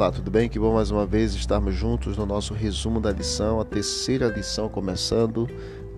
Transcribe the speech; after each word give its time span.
Olá, 0.00 0.10
tudo 0.10 0.30
bem? 0.30 0.48
Que 0.48 0.58
bom 0.58 0.72
mais 0.72 0.90
uma 0.90 1.04
vez 1.04 1.34
estarmos 1.34 1.74
juntos 1.74 2.16
no 2.16 2.24
nosso 2.24 2.54
resumo 2.54 3.02
da 3.02 3.12
lição, 3.12 3.60
a 3.60 3.66
terceira 3.66 4.28
lição 4.28 4.66
começando 4.66 5.46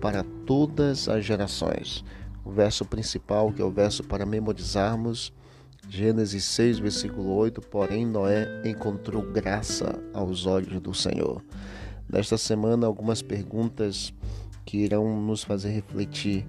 para 0.01 0.25
todas 0.45 1.07
as 1.07 1.23
gerações. 1.23 2.03
O 2.43 2.51
verso 2.51 2.83
principal, 2.83 3.53
que 3.53 3.61
é 3.61 3.65
o 3.65 3.71
verso 3.71 4.03
para 4.03 4.25
memorizarmos, 4.25 5.31
Gênesis 5.87 6.43
6, 6.43 6.79
versículo 6.79 7.33
8: 7.33 7.61
Porém, 7.61 8.05
Noé 8.05 8.45
encontrou 8.65 9.21
graça 9.21 9.97
aos 10.13 10.45
olhos 10.45 10.81
do 10.81 10.93
Senhor. 10.93 11.41
Nesta 12.11 12.37
semana, 12.37 12.85
algumas 12.85 13.21
perguntas 13.21 14.13
que 14.65 14.79
irão 14.79 15.21
nos 15.21 15.45
fazer 15.45 15.69
refletir 15.69 16.45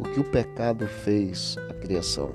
o 0.00 0.02
que 0.02 0.18
o 0.18 0.24
pecado 0.24 0.88
fez 0.88 1.56
à 1.70 1.74
criação. 1.74 2.32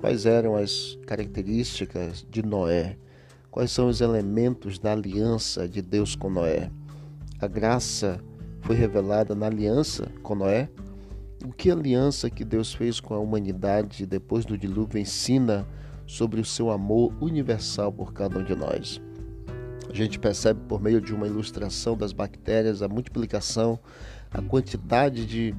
Quais 0.00 0.26
eram 0.26 0.56
as 0.56 0.98
características 1.06 2.26
de 2.28 2.42
Noé? 2.42 2.96
Quais 3.50 3.72
são 3.72 3.88
os 3.88 4.00
elementos 4.00 4.78
da 4.78 4.92
aliança 4.92 5.68
de 5.68 5.82
Deus 5.82 6.14
com 6.14 6.30
Noé? 6.30 6.70
A 7.40 7.48
graça 7.48 8.20
foi 8.60 8.76
revelada 8.76 9.34
na 9.34 9.46
aliança 9.46 10.06
com 10.22 10.36
Noé? 10.36 10.68
O 11.44 11.52
que 11.52 11.68
aliança 11.68 12.30
que 12.30 12.44
Deus 12.44 12.72
fez 12.72 13.00
com 13.00 13.12
a 13.12 13.18
humanidade 13.18 14.06
depois 14.06 14.44
do 14.44 14.56
dilúvio 14.56 15.00
ensina 15.00 15.66
sobre 16.06 16.40
o 16.40 16.44
seu 16.44 16.70
amor 16.70 17.12
universal 17.20 17.92
por 17.92 18.12
cada 18.12 18.38
um 18.38 18.44
de 18.44 18.54
nós? 18.54 19.02
A 19.88 19.92
gente 19.92 20.20
percebe 20.20 20.60
por 20.68 20.80
meio 20.80 21.00
de 21.00 21.12
uma 21.12 21.26
ilustração 21.26 21.96
das 21.96 22.12
bactérias 22.12 22.82
a 22.82 22.88
multiplicação, 22.88 23.80
a 24.30 24.40
quantidade 24.40 25.26
de, 25.26 25.52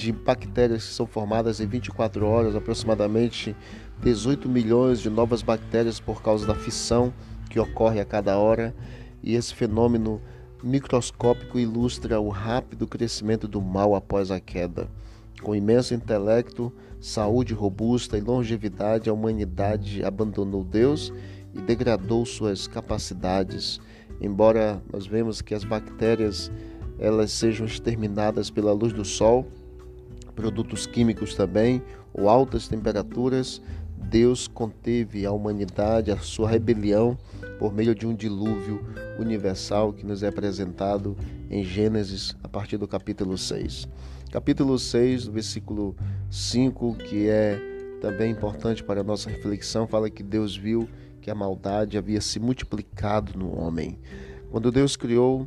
de 0.00 0.12
bactérias 0.12 0.86
que 0.86 0.94
são 0.94 1.06
formadas 1.06 1.60
em 1.60 1.66
24 1.66 2.26
horas, 2.26 2.56
aproximadamente 2.56 3.54
18 4.02 4.48
milhões 4.48 4.98
de 4.98 5.10
novas 5.10 5.42
bactérias 5.42 6.00
por 6.00 6.22
causa 6.22 6.46
da 6.46 6.54
fissão 6.54 7.12
que 7.50 7.60
ocorre 7.60 8.00
a 8.00 8.04
cada 8.04 8.38
hora, 8.38 8.74
e 9.22 9.34
esse 9.34 9.54
fenômeno 9.54 10.18
microscópico 10.64 11.58
ilustra 11.58 12.18
o 12.18 12.30
rápido 12.30 12.86
crescimento 12.86 13.46
do 13.46 13.60
mal 13.60 13.94
após 13.94 14.30
a 14.30 14.40
queda. 14.40 14.88
Com 15.42 15.54
imenso 15.54 15.92
intelecto, 15.92 16.72
saúde 16.98 17.52
robusta 17.52 18.16
e 18.16 18.22
longevidade, 18.22 19.10
a 19.10 19.12
humanidade 19.12 20.02
abandonou 20.02 20.64
Deus 20.64 21.12
e 21.54 21.60
degradou 21.60 22.24
suas 22.24 22.66
capacidades. 22.66 23.78
Embora 24.18 24.82
nós 24.90 25.06
vemos 25.06 25.42
que 25.42 25.54
as 25.54 25.64
bactérias 25.64 26.50
elas 26.98 27.32
sejam 27.32 27.66
exterminadas 27.66 28.50
pela 28.50 28.72
luz 28.72 28.92
do 28.92 29.04
sol, 29.04 29.46
produtos 30.40 30.86
químicos 30.86 31.34
também, 31.34 31.82
ou 32.14 32.28
altas 32.30 32.66
temperaturas, 32.66 33.60
Deus 33.94 34.48
conteve 34.48 35.26
a 35.26 35.30
humanidade, 35.30 36.10
a 36.10 36.16
sua 36.16 36.48
rebelião, 36.48 37.16
por 37.58 37.74
meio 37.74 37.94
de 37.94 38.06
um 38.06 38.14
dilúvio 38.14 38.82
universal 39.18 39.92
que 39.92 40.06
nos 40.06 40.22
é 40.22 40.28
apresentado 40.28 41.14
em 41.50 41.62
Gênesis, 41.62 42.34
a 42.42 42.48
partir 42.48 42.78
do 42.78 42.88
capítulo 42.88 43.36
6. 43.36 43.86
Capítulo 44.32 44.78
6, 44.78 45.26
versículo 45.26 45.94
5, 46.30 46.94
que 46.94 47.28
é 47.28 47.60
também 48.00 48.32
importante 48.32 48.82
para 48.82 49.02
a 49.02 49.04
nossa 49.04 49.28
reflexão, 49.28 49.86
fala 49.86 50.08
que 50.08 50.22
Deus 50.22 50.56
viu 50.56 50.88
que 51.20 51.30
a 51.30 51.34
maldade 51.34 51.98
havia 51.98 52.22
se 52.22 52.40
multiplicado 52.40 53.38
no 53.38 53.54
homem. 53.60 53.98
Quando 54.50 54.72
Deus 54.72 54.96
criou 54.96 55.46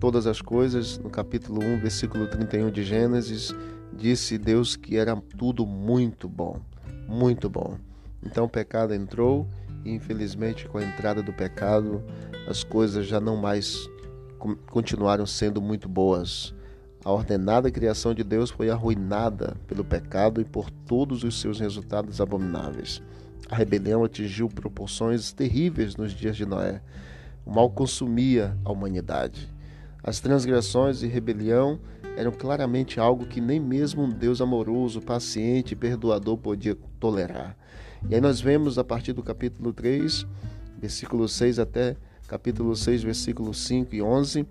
todas 0.00 0.26
as 0.26 0.42
coisas, 0.42 0.98
no 0.98 1.08
capítulo 1.08 1.64
1, 1.64 1.78
versículo 1.78 2.26
31 2.26 2.72
de 2.72 2.82
Gênesis, 2.82 3.54
disse 3.96 4.38
Deus 4.38 4.76
que 4.76 4.96
era 4.96 5.16
tudo 5.36 5.66
muito 5.66 6.28
bom, 6.28 6.60
muito 7.08 7.48
bom. 7.48 7.76
Então 8.24 8.44
o 8.44 8.48
pecado 8.48 8.94
entrou 8.94 9.46
e 9.84 9.90
infelizmente 9.90 10.68
com 10.68 10.78
a 10.78 10.84
entrada 10.84 11.22
do 11.22 11.32
pecado 11.32 12.02
as 12.46 12.64
coisas 12.64 13.06
já 13.06 13.20
não 13.20 13.36
mais 13.36 13.88
continuaram 14.70 15.26
sendo 15.26 15.60
muito 15.60 15.88
boas. 15.88 16.54
A 17.04 17.10
ordenada 17.10 17.70
criação 17.70 18.14
de 18.14 18.22
Deus 18.22 18.50
foi 18.50 18.70
arruinada 18.70 19.56
pelo 19.66 19.84
pecado 19.84 20.40
e 20.40 20.44
por 20.44 20.70
todos 20.70 21.24
os 21.24 21.40
seus 21.40 21.58
resultados 21.58 22.20
abomináveis. 22.20 23.02
A 23.50 23.56
rebelião 23.56 24.04
atingiu 24.04 24.48
proporções 24.48 25.32
terríveis 25.32 25.96
nos 25.96 26.12
dias 26.12 26.36
de 26.36 26.46
Noé. 26.46 26.80
O 27.44 27.52
mal 27.52 27.68
consumia 27.70 28.56
a 28.64 28.70
humanidade. 28.70 29.52
As 30.02 30.18
transgressões 30.18 31.02
e 31.02 31.06
rebelião 31.06 31.78
eram 32.16 32.32
claramente 32.32 32.98
algo 32.98 33.26
que 33.26 33.40
nem 33.40 33.60
mesmo 33.60 34.02
um 34.02 34.10
Deus 34.10 34.40
amoroso, 34.40 35.00
paciente 35.00 35.72
e 35.72 35.76
perdoador 35.76 36.36
podia 36.36 36.76
tolerar. 36.98 37.56
E 38.08 38.14
aí 38.14 38.20
nós 38.20 38.40
vemos 38.40 38.78
a 38.78 38.84
partir 38.84 39.12
do 39.12 39.22
capítulo 39.22 39.72
3, 39.72 40.26
versículo 40.78 41.28
6 41.28 41.58
até 41.58 41.96
capítulo 42.26 42.74
6, 42.74 43.02
versículo 43.04 43.54
5 43.54 43.94
e 43.94 44.02
11, 44.02 44.46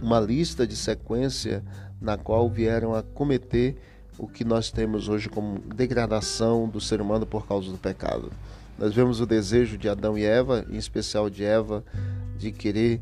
uma 0.00 0.18
lista 0.18 0.66
de 0.66 0.74
sequência 0.74 1.62
na 2.00 2.16
qual 2.16 2.48
vieram 2.48 2.94
a 2.94 3.02
cometer 3.02 3.76
o 4.18 4.26
que 4.26 4.44
nós 4.44 4.70
temos 4.70 5.08
hoje 5.08 5.28
como 5.28 5.58
degradação 5.58 6.68
do 6.68 6.80
ser 6.80 7.00
humano 7.00 7.26
por 7.26 7.46
causa 7.46 7.70
do 7.70 7.78
pecado. 7.78 8.32
Nós 8.78 8.94
vemos 8.94 9.20
o 9.20 9.26
desejo 9.26 9.76
de 9.76 9.88
Adão 9.88 10.16
e 10.16 10.24
Eva, 10.24 10.64
em 10.70 10.76
especial 10.76 11.28
de 11.28 11.44
Eva, 11.44 11.84
de 12.38 12.50
querer 12.50 13.00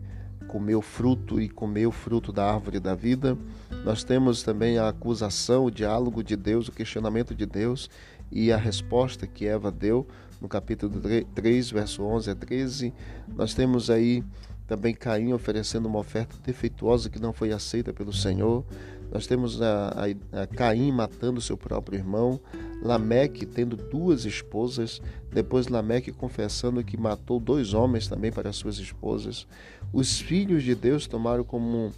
comer 0.50 0.74
o 0.74 0.82
fruto 0.82 1.40
e 1.40 1.48
comer 1.48 1.86
o 1.86 1.92
fruto 1.92 2.32
da 2.32 2.52
árvore 2.52 2.80
da 2.80 2.92
vida. 2.92 3.38
Nós 3.84 4.02
temos 4.02 4.42
também 4.42 4.78
a 4.78 4.88
acusação, 4.88 5.66
o 5.66 5.70
diálogo 5.70 6.24
de 6.24 6.34
Deus, 6.34 6.66
o 6.66 6.72
questionamento 6.72 7.36
de 7.36 7.46
Deus 7.46 7.88
e 8.32 8.50
a 8.50 8.56
resposta 8.56 9.28
que 9.28 9.46
Eva 9.46 9.70
deu 9.70 10.08
no 10.40 10.48
capítulo 10.48 11.00
3, 11.36 11.70
verso 11.70 12.02
11 12.02 12.30
a 12.32 12.34
13. 12.34 12.92
Nós 13.28 13.54
temos 13.54 13.90
aí 13.90 14.24
também 14.66 14.92
Caim 14.92 15.32
oferecendo 15.32 15.86
uma 15.86 16.00
oferta 16.00 16.34
defeituosa 16.44 17.08
que 17.08 17.20
não 17.20 17.32
foi 17.32 17.52
aceita 17.52 17.92
pelo 17.92 18.12
Senhor. 18.12 18.64
Nós 19.12 19.26
temos 19.26 19.60
a, 19.60 19.88
a, 20.32 20.42
a 20.42 20.46
Caim 20.46 20.92
matando 20.92 21.40
seu 21.40 21.56
próprio 21.56 21.98
irmão, 21.98 22.40
Lameque 22.82 23.44
tendo 23.44 23.76
duas 23.76 24.24
esposas, 24.24 25.02
depois 25.32 25.66
Lameque 25.66 26.12
confessando 26.12 26.84
que 26.84 26.96
matou 26.96 27.40
dois 27.40 27.74
homens 27.74 28.06
também 28.06 28.30
para 28.30 28.52
suas 28.52 28.78
esposas. 28.78 29.46
Os 29.92 30.20
filhos 30.20 30.62
de 30.62 30.74
Deus 30.74 31.06
tomaram 31.06 31.42
como 31.42 31.90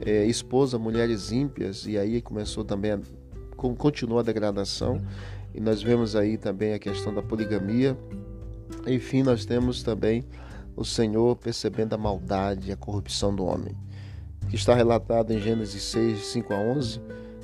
é, 0.00 0.24
esposa 0.26 0.78
mulheres 0.78 1.32
ímpias 1.32 1.86
e 1.86 1.98
aí 1.98 2.22
começou 2.22 2.64
também 2.64 2.92
a, 2.92 3.00
continua 3.76 4.20
a 4.20 4.24
degradação. 4.24 5.00
E 5.54 5.60
nós 5.60 5.82
vemos 5.82 6.16
aí 6.16 6.38
também 6.38 6.72
a 6.72 6.78
questão 6.78 7.12
da 7.12 7.22
poligamia. 7.22 7.96
Enfim, 8.86 9.22
nós 9.22 9.44
temos 9.44 9.82
também 9.82 10.24
o 10.74 10.84
Senhor 10.84 11.36
percebendo 11.36 11.94
a 11.94 11.98
maldade 11.98 12.70
e 12.70 12.72
a 12.72 12.76
corrupção 12.76 13.34
do 13.34 13.44
homem. 13.44 13.76
Que 14.52 14.56
está 14.56 14.74
relatado 14.74 15.32
em 15.32 15.40
Gênesis 15.40 15.82
6, 15.84 16.26
5 16.26 16.52
a 16.52 16.58
11, 16.58 17.00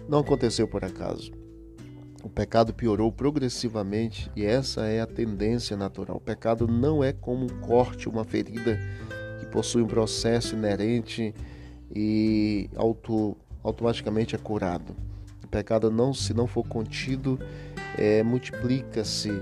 não 0.07 0.19
aconteceu 0.19 0.69
por 0.69 0.85
acaso. 0.85 1.33
O 2.23 2.29
pecado 2.29 2.75
piorou 2.75 3.11
progressivamente 3.11 4.31
e 4.37 4.45
essa 4.45 4.85
é 4.85 5.01
a 5.01 5.07
tendência 5.07 5.75
natural. 5.75 6.19
O 6.19 6.21
pecado 6.21 6.69
não 6.69 7.03
é 7.03 7.15
como 7.15 7.47
um 7.47 7.61
corte, 7.61 8.11
uma 8.11 8.25
ferida 8.25 8.79
que 9.41 9.47
possui 9.47 9.81
um 9.81 9.87
processo 9.87 10.55
inerente 10.55 11.35
e 11.97 12.69
auto, 12.77 13.35
automaticamente 13.65 14.35
é 14.35 14.39
curado. 14.39 14.95
O 15.43 15.49
pecado 15.49 15.91
não, 15.91 16.13
se 16.13 16.35
não 16.35 16.47
for 16.47 16.69
contido, 16.69 17.41
é, 17.97 18.23
multiplica-se 18.23 19.33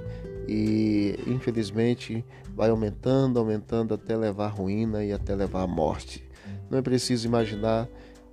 e 0.47 1.19
infelizmente 1.27 2.25
vai 2.55 2.71
aumentando, 2.71 3.41
aumentando 3.41 3.93
até 3.93 4.17
levar 4.17 4.47
à 4.47 4.51
ruína 4.51 5.05
e 5.05 5.13
até 5.13 5.35
levar 5.35 5.63
à 5.63 5.67
morte. 5.67 6.26
Não 6.71 6.79
é 6.79 6.83
preciso 6.83 7.27
imaginar 7.27 7.89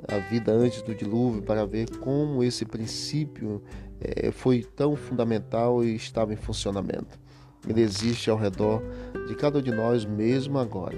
a 0.07 0.17
vida 0.17 0.51
antes 0.51 0.81
do 0.81 0.93
dilúvio 0.93 1.41
para 1.41 1.65
ver 1.65 1.89
como 1.97 2.43
esse 2.43 2.65
princípio 2.65 3.61
é, 4.01 4.31
foi 4.31 4.63
tão 4.63 4.95
fundamental 4.95 5.83
e 5.83 5.95
estava 5.95 6.33
em 6.33 6.37
funcionamento. 6.37 7.19
Ele 7.67 7.81
existe 7.81 8.29
ao 8.29 8.37
redor 8.37 8.81
de 9.27 9.35
cada 9.35 9.59
um 9.59 9.61
de 9.61 9.71
nós 9.71 10.03
mesmo 10.03 10.57
agora. 10.57 10.97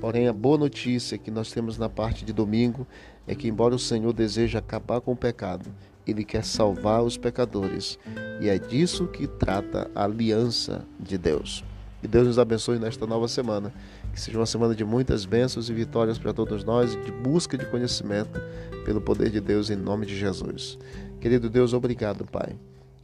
Porém, 0.00 0.28
a 0.28 0.32
boa 0.32 0.58
notícia 0.58 1.16
que 1.16 1.30
nós 1.30 1.50
temos 1.50 1.78
na 1.78 1.88
parte 1.88 2.26
de 2.26 2.32
domingo 2.32 2.86
é 3.26 3.34
que, 3.34 3.48
embora 3.48 3.74
o 3.74 3.78
Senhor 3.78 4.12
deseje 4.12 4.58
acabar 4.58 5.00
com 5.00 5.12
o 5.12 5.16
pecado, 5.16 5.70
ele 6.06 6.24
quer 6.24 6.44
salvar 6.44 7.02
os 7.02 7.16
pecadores. 7.16 7.98
E 8.40 8.50
é 8.50 8.58
disso 8.58 9.06
que 9.06 9.26
trata 9.26 9.90
a 9.94 10.04
aliança 10.04 10.84
de 11.00 11.16
Deus. 11.16 11.64
Que 12.02 12.08
Deus 12.08 12.26
nos 12.26 12.38
abençoe 12.38 12.78
nesta 12.78 13.06
nova 13.06 13.26
semana. 13.28 13.72
Que 14.14 14.20
seja 14.20 14.38
uma 14.38 14.46
semana 14.46 14.76
de 14.76 14.84
muitas 14.84 15.24
bênçãos 15.24 15.68
e 15.68 15.74
vitórias 15.74 16.18
para 16.18 16.32
todos 16.32 16.62
nós, 16.62 16.92
de 17.04 17.10
busca 17.10 17.58
de 17.58 17.66
conhecimento 17.66 18.40
pelo 18.84 19.00
poder 19.00 19.28
de 19.28 19.40
Deus 19.40 19.70
em 19.70 19.76
nome 19.76 20.06
de 20.06 20.16
Jesus. 20.16 20.78
Querido 21.20 21.50
Deus, 21.50 21.72
obrigado, 21.72 22.24
Pai. 22.24 22.56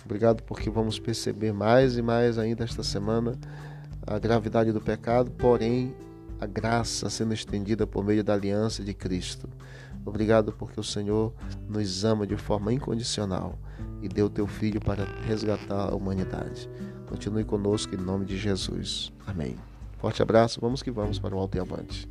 Obrigado 0.04 0.42
porque 0.44 0.70
vamos 0.70 1.00
perceber 1.00 1.52
mais 1.52 1.96
e 1.96 2.02
mais 2.02 2.38
ainda 2.38 2.62
esta 2.62 2.84
semana 2.84 3.36
a 4.06 4.18
gravidade 4.18 4.70
do 4.70 4.80
pecado, 4.80 5.32
porém 5.32 5.92
a 6.40 6.46
graça 6.46 7.10
sendo 7.10 7.34
estendida 7.34 7.86
por 7.86 8.04
meio 8.04 8.22
da 8.22 8.34
aliança 8.34 8.82
de 8.84 8.94
Cristo. 8.94 9.48
Obrigado 10.04 10.52
porque 10.52 10.78
o 10.78 10.84
Senhor 10.84 11.34
nos 11.68 12.04
ama 12.04 12.26
de 12.26 12.36
forma 12.36 12.72
incondicional 12.72 13.58
e 14.00 14.08
deu 14.08 14.30
teu 14.30 14.46
filho 14.46 14.80
para 14.80 15.04
resgatar 15.26 15.90
a 15.90 15.94
humanidade. 15.94 16.70
Continue 17.08 17.44
conosco 17.44 17.94
em 17.94 17.98
nome 17.98 18.24
de 18.24 18.38
Jesus. 18.38 19.12
Amém. 19.26 19.69
Forte 20.00 20.22
abraço, 20.22 20.58
vamos 20.62 20.82
que 20.82 20.90
vamos 20.90 21.18
para 21.18 21.36
o 21.36 21.38
Alto 21.38 21.58
e 21.58 21.60
Avante. 21.60 22.08